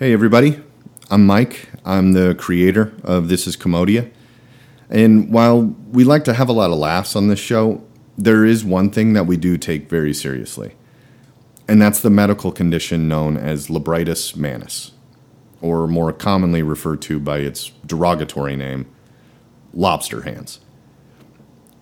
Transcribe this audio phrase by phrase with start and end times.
[0.00, 0.58] Hey, everybody.
[1.10, 1.68] I'm Mike.
[1.84, 4.10] I'm the creator of This is Commodia.
[4.88, 7.84] And while we like to have a lot of laughs on this show,
[8.16, 10.74] there is one thing that we do take very seriously.
[11.68, 14.92] And that's the medical condition known as Lebritis manus,
[15.60, 18.86] or more commonly referred to by its derogatory name,
[19.74, 20.60] lobster hands.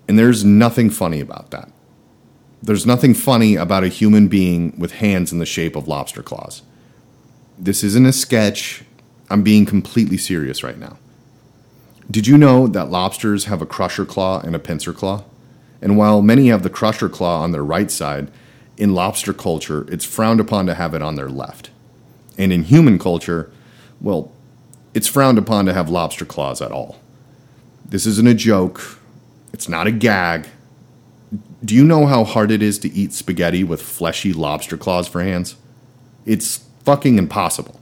[0.08, 1.70] And there's nothing funny about that.
[2.64, 6.62] There's nothing funny about a human being with hands in the shape of lobster claws.
[7.58, 8.84] This isn't a sketch.
[9.30, 10.98] I'm being completely serious right now.
[12.10, 15.24] Did you know that lobsters have a crusher claw and a pincer claw?
[15.82, 18.30] And while many have the crusher claw on their right side,
[18.76, 21.70] in lobster culture, it's frowned upon to have it on their left.
[22.38, 23.50] And in human culture,
[24.00, 24.32] well,
[24.94, 27.00] it's frowned upon to have lobster claws at all.
[27.84, 29.00] This isn't a joke,
[29.52, 30.46] it's not a gag.
[31.64, 35.22] Do you know how hard it is to eat spaghetti with fleshy lobster claws for
[35.22, 35.56] hands?
[36.24, 37.80] It's fucking impossible.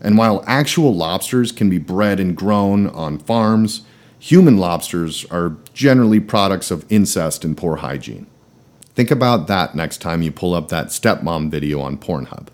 [0.00, 3.82] And while actual lobsters can be bred and grown on farms,
[4.18, 8.26] human lobsters are generally products of incest and poor hygiene.
[8.94, 12.48] Think about that next time you pull up that stepmom video on Pornhub.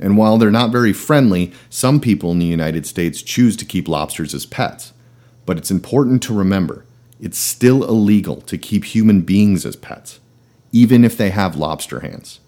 [0.00, 3.86] And while they're not very friendly, some people in the United States choose to keep
[3.86, 4.92] lobsters as pets.
[5.46, 6.84] But it's important to remember
[7.20, 10.18] it's still illegal to keep human beings as pets,
[10.72, 12.40] even if they have lobster hands.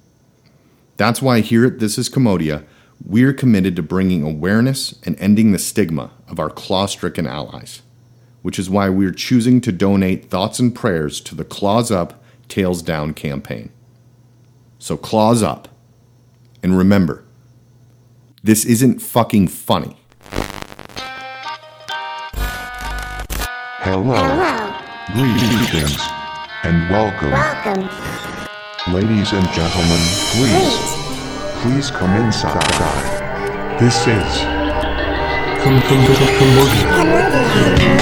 [0.97, 2.65] That's why here at This is Commodia,
[3.05, 7.83] we're committed to bringing awareness and ending the stigma of our claw stricken allies,
[8.43, 12.81] which is why we're choosing to donate thoughts and prayers to the Claws Up, Tails
[12.81, 13.71] Down campaign.
[14.79, 15.69] So, claws up.
[16.63, 17.25] And remember,
[18.45, 19.97] this isn't fucking funny.
[23.81, 24.15] Hello.
[24.15, 24.75] Hello.
[25.13, 25.99] Greetings.
[26.63, 27.33] And welcome.
[27.33, 28.44] Welcome.
[28.93, 29.99] Ladies and gentlemen,
[30.35, 31.63] please, Please.
[31.63, 32.61] please come inside.
[33.81, 34.41] This is
[35.65, 37.94] Come, come, come, come, come,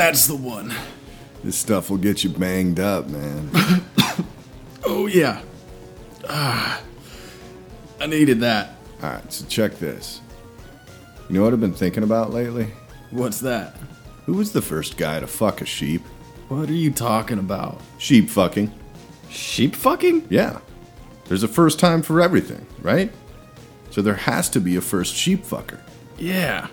[0.00, 0.72] That's the one.
[1.44, 3.50] This stuff will get you banged up, man.
[4.82, 5.42] Oh, yeah.
[6.26, 6.80] Ah,
[8.00, 8.76] I needed that.
[9.02, 10.22] All right, so check this.
[11.28, 12.68] You know what I've been thinking about lately?
[13.10, 13.76] What's that?
[14.24, 16.00] Who was the first guy to fuck a sheep?
[16.48, 17.78] What are you talking about?
[17.98, 18.72] Sheep fucking.
[19.28, 20.28] Sheep fucking?
[20.30, 20.60] Yeah.
[21.26, 23.12] There's a first time for everything, right?
[23.90, 25.78] So there has to be a first sheep fucker.
[26.16, 26.68] Yeah.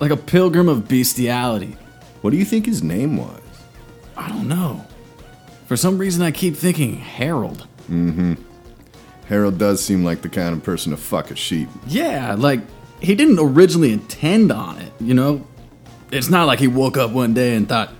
[0.00, 1.78] Like a pilgrim of bestiality.
[2.20, 3.40] What do you think his name was?
[4.16, 4.84] I don't know.
[5.66, 7.66] For some reason, I keep thinking Harold.
[7.88, 8.34] Mm hmm.
[9.26, 11.68] Harold does seem like the kind of person to fuck a sheep.
[11.86, 12.60] Yeah, like
[13.00, 15.46] he didn't originally intend on it, you know?
[16.10, 17.92] It's not like he woke up one day and thought,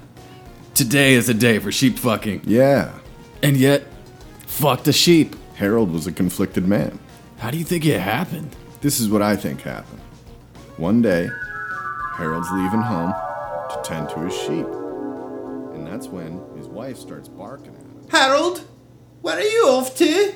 [0.75, 2.43] today is the day for sheep fucking.
[2.45, 2.99] Yeah.
[3.43, 3.85] And yet,
[4.47, 5.37] fucked a sheep.
[5.55, 6.99] Harold was a conflicted man.
[7.37, 8.57] How do you think it happened?
[8.81, 10.01] This is what I think happened.
[10.79, 11.29] One day,
[12.15, 13.13] Harold's leaving home
[13.89, 14.67] tend to his sheep.
[15.75, 18.07] And that's when his wife starts barking at him.
[18.11, 18.63] Harold,
[19.23, 20.35] where are you off to?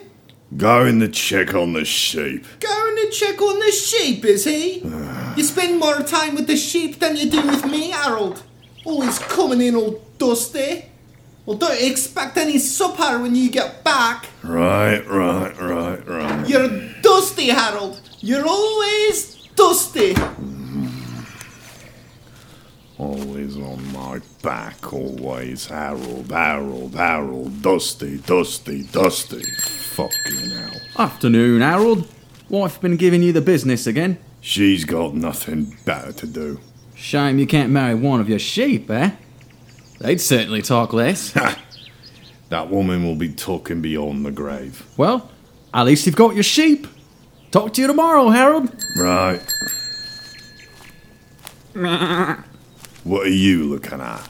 [0.57, 2.47] Going to check on the sheep.
[2.61, 4.79] Going to check on the sheep, is he?
[5.37, 8.43] you spend more time with the sheep than you do with me, Harold.
[8.87, 10.87] Always coming in all dusty.
[11.45, 14.29] Well, don't expect any supper when you get back.
[14.43, 16.49] Right, right, right, right.
[16.49, 18.01] You're dusty, Harold.
[18.21, 20.15] You're always dusty.
[23.03, 29.43] Always on my back, always Harold, Harold, Harold, Dusty, Dusty, Dusty.
[29.43, 30.81] Fucking hell.
[30.97, 32.06] Afternoon, Harold.
[32.49, 34.19] Wife been giving you the business again?
[34.41, 36.61] She's got nothing better to do.
[36.94, 39.11] Shame you can't marry one of your sheep, eh?
[39.99, 41.32] They'd certainly talk less.
[42.50, 44.87] That woman will be talking beyond the grave.
[44.97, 45.29] well,
[45.75, 46.87] at least you've got your sheep.
[47.50, 48.73] Talk to you tomorrow, Harold.
[48.97, 49.41] Right.
[53.04, 54.28] What are you looking at?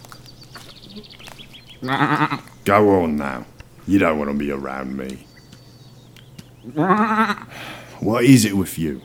[2.65, 3.45] Go on now.
[3.87, 5.27] You don't want to be around me.
[8.01, 9.01] What is it with you?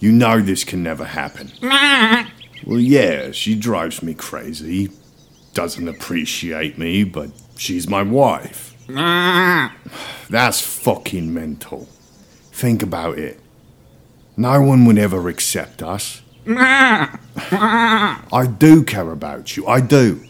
[0.00, 1.52] You know this can never happen.
[2.66, 4.90] Well, yeah, she drives me crazy.
[5.54, 8.76] doesn't appreciate me, but she's my wife.
[10.28, 11.88] That's fucking mental.
[12.52, 13.40] Think about it.
[14.36, 16.20] No one would ever accept us.
[16.46, 19.66] I do care about you.
[19.66, 20.20] I do.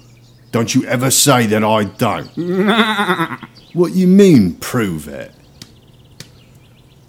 [0.53, 3.39] Don't you ever say that I don't.
[3.75, 5.33] what you mean, prove it?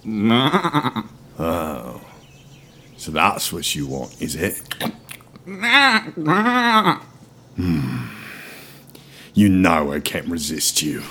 [1.39, 2.01] Oh.
[2.97, 4.61] So that's what you want, is it?
[7.55, 8.05] Hmm.
[9.33, 11.01] You know I can't resist you.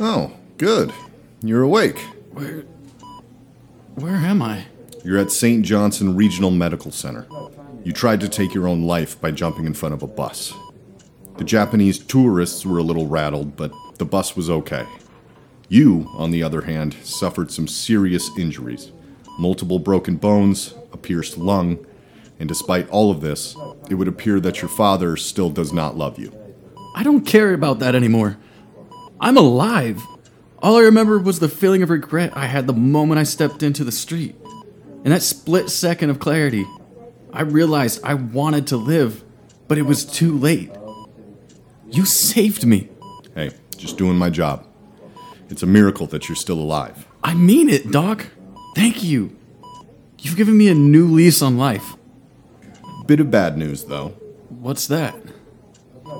[0.00, 0.92] Oh, good.
[1.42, 1.98] You're awake.
[2.32, 2.64] Where.
[3.96, 4.66] Where am I?
[5.04, 5.64] You're at St.
[5.64, 7.26] Johnson Regional Medical Center.
[7.82, 10.54] You tried to take your own life by jumping in front of a bus.
[11.36, 14.86] The Japanese tourists were a little rattled, but the bus was okay.
[15.68, 18.92] You, on the other hand, suffered some serious injuries
[19.38, 21.78] multiple broken bones, a pierced lung,
[22.40, 23.56] and despite all of this,
[23.88, 26.32] it would appear that your father still does not love you.
[26.94, 28.36] I don't care about that anymore.
[29.20, 30.06] I'm alive.
[30.60, 33.84] All I remember was the feeling of regret I had the moment I stepped into
[33.84, 34.36] the street.
[35.04, 36.66] In that split second of clarity,
[37.32, 39.24] I realized I wanted to live,
[39.66, 40.70] but it was too late.
[41.90, 42.88] You saved me.
[43.34, 44.66] Hey, just doing my job.
[45.48, 47.06] It's a miracle that you're still alive.
[47.22, 48.26] I mean it, Doc.
[48.74, 49.36] Thank you.
[50.20, 51.96] You've given me a new lease on life.
[53.06, 54.08] Bit of bad news, though.
[54.48, 55.14] What's that?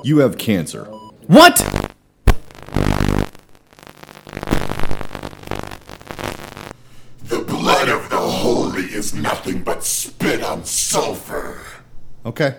[0.04, 0.84] You have cancer.
[1.26, 1.56] What?
[7.24, 11.60] The blood of the holy is nothing but spit on sulfur.
[12.28, 12.56] Okay,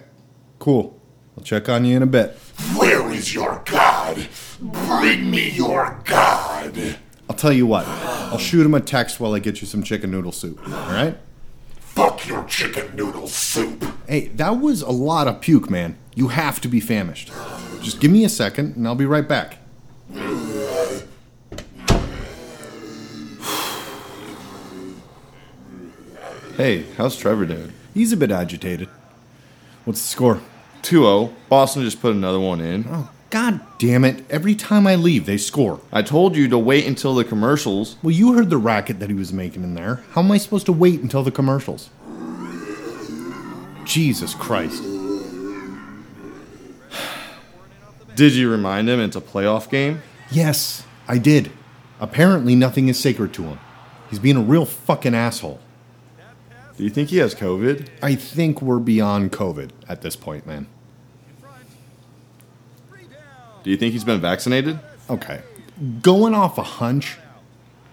[0.57, 0.99] cool.
[1.37, 2.31] I'll check on you in a bit.
[2.75, 4.27] Where is your god?
[4.59, 6.97] Bring me your god.
[7.29, 7.85] I'll tell you what.
[7.87, 10.59] I'll shoot him a text while I get you some chicken noodle soup.
[10.65, 11.19] All right?
[11.77, 13.85] Fuck your chicken noodle soup.
[14.07, 15.99] Hey, that was a lot of puke, man.
[16.15, 17.31] You have to be famished.
[17.79, 19.59] Just give me a second, and I'll be right back.
[26.57, 27.71] Hey, how's Trevor doing?
[27.93, 28.89] He's a bit agitated.
[29.85, 30.41] What's the score?
[30.81, 31.33] 2 0.
[31.49, 32.85] Boston just put another one in.
[32.89, 34.23] Oh, god damn it.
[34.29, 35.81] Every time I leave, they score.
[35.91, 37.97] I told you to wait until the commercials.
[38.01, 40.03] Well, you heard the racket that he was making in there.
[40.11, 41.89] How am I supposed to wait until the commercials?
[43.85, 44.83] Jesus Christ.
[48.15, 50.01] Did you remind him it's a playoff game?
[50.31, 51.51] Yes, I did.
[51.99, 53.59] Apparently, nothing is sacred to him.
[54.09, 55.59] He's being a real fucking asshole.
[56.79, 57.89] Do you think he has COVID?
[58.01, 60.65] I think we're beyond COVID at this point, man.
[63.63, 64.79] Do you think he's been vaccinated?
[65.09, 65.41] Okay.
[66.01, 67.17] Going off a hunch,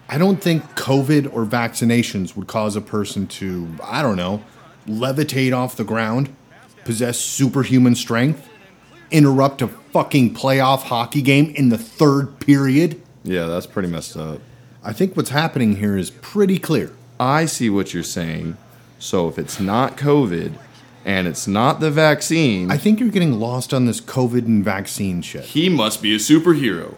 [0.07, 4.41] I don't think COVID or vaccinations would cause a person to, I don't know,
[4.87, 6.33] levitate off the ground,
[6.85, 8.47] possess superhuman strength,
[9.11, 13.01] interrupt a fucking playoff hockey game in the third period.
[13.25, 14.39] Yeah, that's pretty messed up.
[14.81, 16.93] I think what's happening here is pretty clear.
[17.19, 18.55] I see what you're saying.
[18.99, 20.53] So if it's not COVID
[21.05, 25.21] and it's not the vaccine, I think you're getting lost on this COVID and vaccine
[25.21, 25.45] shit.
[25.45, 26.95] he must be a superhero.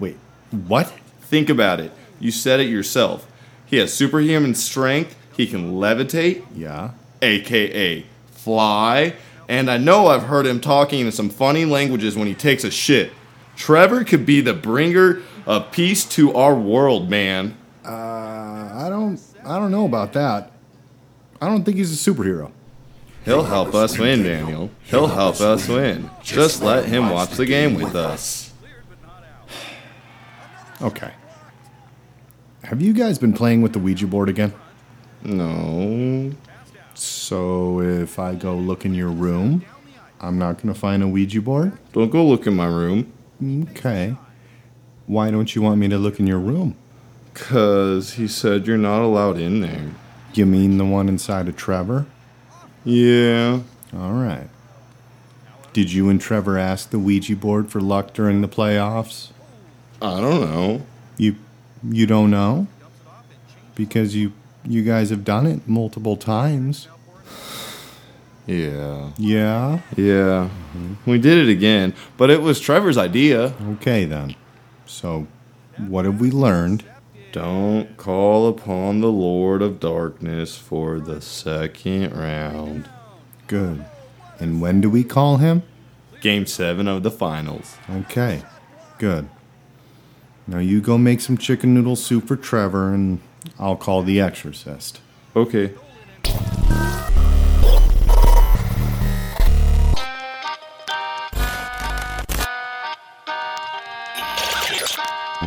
[0.00, 0.16] Wait,
[0.50, 0.92] what?
[1.22, 1.92] Think about it.
[2.20, 3.26] You said it yourself.
[3.66, 5.16] He has superhuman strength.
[5.36, 6.90] He can levitate, Yeah.
[7.20, 9.14] aka fly.
[9.48, 12.70] And I know I've heard him talking in some funny languages when he takes a
[12.70, 13.12] shit.
[13.56, 17.54] Trevor could be the bringer of peace to our world, man.
[17.84, 20.50] Uh, I don't I don't know about that.
[21.40, 22.50] I don't think he's a superhero.
[23.24, 24.70] He'll help us win, Daniel.
[24.84, 26.10] He'll help us win.
[26.22, 28.52] Just let him watch the game with us.
[30.82, 31.12] Okay.
[32.64, 34.52] Have you guys been playing with the Ouija board again?
[35.22, 36.32] No.
[36.94, 39.64] So if I go look in your room,
[40.20, 41.72] I'm not going to find a Ouija board?
[41.92, 43.12] Don't go look in my room.
[43.70, 44.16] Okay.
[45.06, 46.76] Why don't you want me to look in your room?
[47.34, 49.90] Cause he said you're not allowed in there.
[50.34, 52.06] You mean the one inside of Trevor?
[52.84, 53.60] Yeah.
[53.96, 54.48] All right.
[55.72, 59.30] Did you and Trevor ask the Ouija board for luck during the playoffs?
[60.02, 60.82] I don't know.
[61.16, 61.36] You
[61.88, 62.66] you don't know?
[63.74, 64.32] Because you
[64.64, 66.88] you guys have done it multiple times.
[68.46, 69.12] Yeah.
[69.16, 69.80] Yeah.
[69.96, 70.50] Yeah.
[70.76, 71.10] Mm-hmm.
[71.10, 73.54] We did it again, but it was Trevor's idea.
[73.70, 74.34] Okay then.
[74.84, 75.26] So
[75.78, 76.84] what have we learned?
[77.34, 82.88] Don't call upon the Lord of Darkness for the second round.
[83.48, 83.84] Good.
[84.38, 85.64] And when do we call him?
[86.20, 87.76] Game 7 of the finals.
[87.90, 88.44] Okay,
[88.98, 89.28] good.
[90.46, 93.18] Now you go make some chicken noodle soup for Trevor, and
[93.58, 95.00] I'll call the exorcist.
[95.34, 95.72] Okay.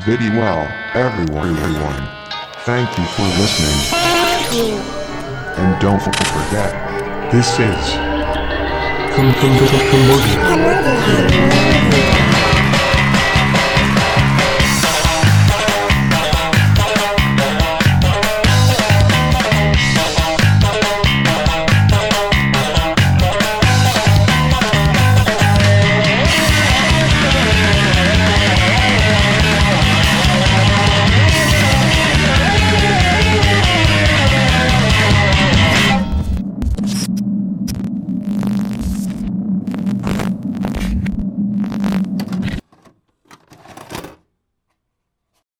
[0.08, 2.08] Very well, everyone, everyone.
[2.64, 3.78] Thank you for listening.
[3.92, 4.80] Thank you.
[5.62, 6.72] And don't forget,
[7.30, 7.98] this is
[9.92, 10.48] Cambodia.